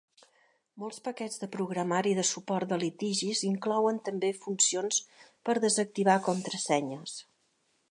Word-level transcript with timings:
Molts 0.83 1.01
paquets 1.07 1.35
de 1.43 1.49
programari 1.55 2.13
de 2.19 2.25
suport 2.29 2.71
de 2.71 2.79
litigis 2.85 3.43
inclouen 3.51 4.01
també 4.09 4.33
funcions 4.47 5.01
per 5.51 5.59
desactivar 5.69 6.19
contrasenyes. 6.33 7.17